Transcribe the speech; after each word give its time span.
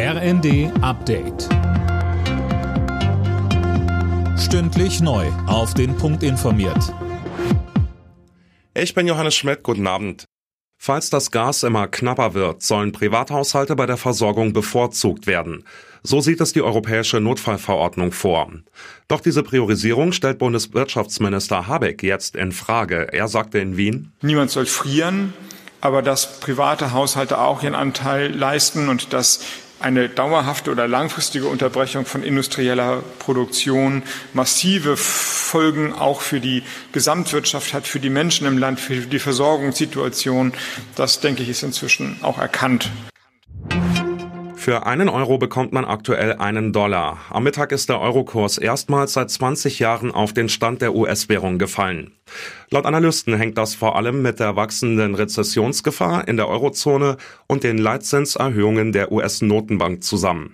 RND 0.00 0.70
Update. 0.80 1.48
Stündlich 4.38 5.00
neu. 5.00 5.26
Auf 5.48 5.74
den 5.74 5.96
Punkt 5.96 6.22
informiert. 6.22 6.94
Ich 8.74 8.94
bin 8.94 9.08
Johannes 9.08 9.34
Schmidt. 9.34 9.64
Guten 9.64 9.88
Abend. 9.88 10.24
Falls 10.80 11.10
das 11.10 11.32
Gas 11.32 11.64
immer 11.64 11.88
knapper 11.88 12.34
wird, 12.34 12.62
sollen 12.62 12.92
Privathaushalte 12.92 13.74
bei 13.74 13.86
der 13.86 13.96
Versorgung 13.96 14.52
bevorzugt 14.52 15.26
werden. 15.26 15.64
So 16.04 16.20
sieht 16.20 16.40
es 16.40 16.52
die 16.52 16.62
Europäische 16.62 17.18
Notfallverordnung 17.18 18.12
vor. 18.12 18.52
Doch 19.08 19.20
diese 19.20 19.42
Priorisierung 19.42 20.12
stellt 20.12 20.38
Bundeswirtschaftsminister 20.38 21.66
Habeck 21.66 22.04
jetzt 22.04 22.36
in 22.36 22.52
Frage. 22.52 23.12
Er 23.12 23.26
sagte 23.26 23.58
in 23.58 23.76
Wien, 23.76 24.12
Niemand 24.22 24.52
soll 24.52 24.66
frieren, 24.66 25.34
aber 25.80 26.02
dass 26.02 26.38
private 26.38 26.92
Haushalte 26.92 27.40
auch 27.40 27.64
ihren 27.64 27.74
Anteil 27.74 28.32
leisten 28.32 28.88
und 28.88 29.12
dass 29.12 29.40
eine 29.80 30.08
dauerhafte 30.08 30.70
oder 30.70 30.88
langfristige 30.88 31.46
Unterbrechung 31.46 32.04
von 32.04 32.22
industrieller 32.22 33.02
Produktion 33.18 34.02
massive 34.32 34.96
Folgen 34.96 35.92
auch 35.92 36.20
für 36.20 36.40
die 36.40 36.62
Gesamtwirtschaft 36.92 37.72
hat, 37.72 37.86
für 37.86 38.00
die 38.00 38.10
Menschen 38.10 38.46
im 38.46 38.58
Land, 38.58 38.80
für 38.80 38.96
die 38.96 39.18
Versorgungssituation. 39.18 40.52
Das, 40.96 41.20
denke 41.20 41.42
ich, 41.42 41.48
ist 41.48 41.62
inzwischen 41.62 42.18
auch 42.22 42.38
erkannt. 42.38 42.90
Für 44.68 44.84
einen 44.84 45.08
Euro 45.08 45.38
bekommt 45.38 45.72
man 45.72 45.86
aktuell 45.86 46.34
einen 46.34 46.74
Dollar. 46.74 47.16
Am 47.30 47.44
Mittag 47.44 47.72
ist 47.72 47.88
der 47.88 48.02
Eurokurs 48.02 48.58
erstmals 48.58 49.14
seit 49.14 49.30
20 49.30 49.78
Jahren 49.78 50.10
auf 50.10 50.34
den 50.34 50.50
Stand 50.50 50.82
der 50.82 50.94
US-Währung 50.94 51.56
gefallen. 51.56 52.12
Laut 52.68 52.84
Analysten 52.84 53.34
hängt 53.34 53.56
das 53.56 53.74
vor 53.74 53.96
allem 53.96 54.20
mit 54.20 54.40
der 54.40 54.56
wachsenden 54.56 55.14
Rezessionsgefahr 55.14 56.28
in 56.28 56.36
der 56.36 56.48
Eurozone 56.48 57.16
und 57.46 57.64
den 57.64 57.78
Leitzinserhöhungen 57.78 58.92
der 58.92 59.10
US-Notenbank 59.10 60.04
zusammen. 60.04 60.52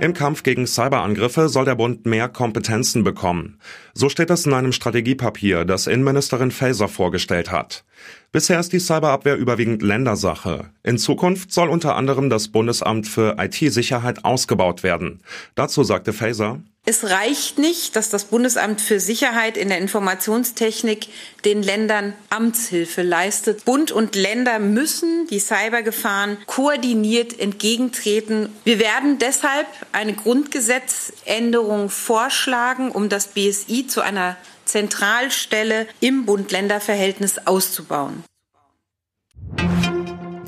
Im 0.00 0.14
Kampf 0.14 0.44
gegen 0.44 0.66
Cyberangriffe 0.66 1.50
soll 1.50 1.66
der 1.66 1.74
Bund 1.74 2.06
mehr 2.06 2.30
Kompetenzen 2.30 3.04
bekommen. 3.04 3.58
So 3.92 4.08
steht 4.08 4.30
es 4.30 4.46
in 4.46 4.54
einem 4.54 4.72
Strategiepapier, 4.72 5.66
das 5.66 5.86
Innenministerin 5.86 6.50
Faeser 6.50 6.88
vorgestellt 6.88 7.52
hat. 7.52 7.84
Bisher 8.32 8.58
ist 8.58 8.72
die 8.72 8.78
Cyberabwehr 8.78 9.36
überwiegend 9.36 9.82
Ländersache. 9.82 10.70
In 10.82 10.96
Zukunft 10.96 11.52
soll 11.52 11.68
unter 11.68 11.96
anderem 11.96 12.30
das 12.30 12.48
Bundesamt 12.48 13.08
für 13.08 13.36
IT-Sicherheit 13.38 14.24
ausgebaut 14.24 14.82
werden. 14.82 15.20
Dazu 15.54 15.84
sagte 15.84 16.14
Faeser, 16.14 16.60
es 16.86 17.04
reicht 17.04 17.58
nicht, 17.58 17.94
dass 17.94 18.08
das 18.08 18.24
Bundesamt 18.24 18.80
für 18.80 19.00
Sicherheit 19.00 19.56
in 19.56 19.68
der 19.68 19.78
Informationstechnik 19.78 21.08
den 21.44 21.62
Ländern 21.62 22.14
Amtshilfe 22.30 23.02
leistet. 23.02 23.64
Bund 23.64 23.92
und 23.92 24.16
Länder 24.16 24.58
müssen 24.58 25.26
die 25.28 25.38
Cybergefahren 25.38 26.38
koordiniert 26.46 27.38
entgegentreten. 27.38 28.48
Wir 28.64 28.78
werden 28.78 29.18
deshalb 29.18 29.66
eine 29.92 30.14
Grundgesetzänderung 30.14 31.90
vorschlagen, 31.90 32.90
um 32.90 33.08
das 33.08 33.28
BSI 33.28 33.86
zu 33.86 34.00
einer 34.00 34.36
Zentralstelle 34.64 35.86
im 36.00 36.24
Bund-Länder-Verhältnis 36.26 37.46
auszubauen. 37.46 38.24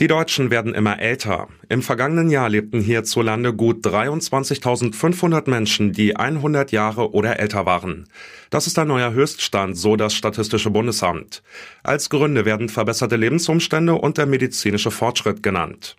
Die 0.02 0.08
Deutschen 0.08 0.50
werden 0.50 0.74
immer 0.74 0.98
älter. 0.98 1.46
Im 1.68 1.80
vergangenen 1.80 2.28
Jahr 2.28 2.48
lebten 2.48 2.80
hierzulande 2.80 3.54
gut 3.54 3.86
23.500 3.86 5.48
Menschen, 5.48 5.92
die 5.92 6.16
100 6.16 6.72
Jahre 6.72 7.12
oder 7.12 7.38
älter 7.38 7.66
waren. 7.66 8.08
Das 8.50 8.66
ist 8.66 8.76
ein 8.80 8.88
neuer 8.88 9.12
Höchststand, 9.12 9.78
so 9.78 9.94
das 9.94 10.12
Statistische 10.14 10.70
Bundesamt. 10.70 11.44
Als 11.84 12.10
Gründe 12.10 12.44
werden 12.44 12.68
verbesserte 12.68 13.14
Lebensumstände 13.14 13.94
und 13.94 14.18
der 14.18 14.26
medizinische 14.26 14.90
Fortschritt 14.90 15.40
genannt. 15.40 15.94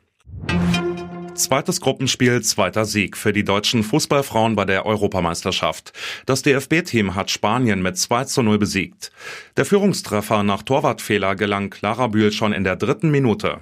Zweites 1.35 1.79
Gruppenspiel, 1.79 2.41
zweiter 2.41 2.83
Sieg 2.83 3.15
für 3.15 3.31
die 3.31 3.45
deutschen 3.45 3.83
Fußballfrauen 3.83 4.57
bei 4.57 4.65
der 4.65 4.85
Europameisterschaft. 4.85 5.93
Das 6.25 6.41
DFB-Team 6.41 7.15
hat 7.15 7.31
Spanien 7.31 7.81
mit 7.81 7.97
2 7.97 8.25
zu 8.25 8.43
0 8.43 8.59
besiegt. 8.59 9.13
Der 9.55 9.63
Führungstreffer 9.63 10.43
nach 10.43 10.61
Torwartfehler 10.61 11.35
gelang 11.37 11.69
Clara 11.69 12.07
Bühl 12.07 12.33
schon 12.33 12.51
in 12.51 12.65
der 12.65 12.75
dritten 12.75 13.09
Minute. 13.09 13.61